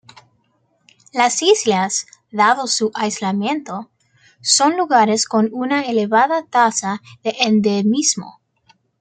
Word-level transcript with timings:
Las 1.13 1.43
islas, 1.43 2.07
dado 2.31 2.65
su 2.65 2.89
aislamiento, 2.95 3.91
son 4.41 4.75
lugares 4.75 5.27
con 5.27 5.49
una 5.53 5.83
elevada 5.83 6.41
tasa 6.47 7.03
de 7.23 7.35
endemismo. 7.41 8.39